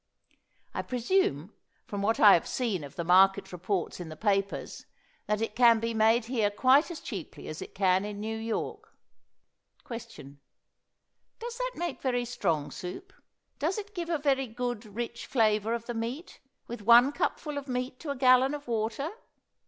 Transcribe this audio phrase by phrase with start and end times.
[0.73, 1.53] I presume,
[1.85, 4.87] from what I have seen of the market reports in the papers,
[5.27, 8.95] that it can be made here quite as cheaply as it can in New York.
[9.83, 10.39] Question.
[11.37, 13.13] Does that make very strong soup
[13.59, 17.67] does it give a very good rich flavor of the meat, with one cupful of
[17.67, 19.11] meat to a gallon of water?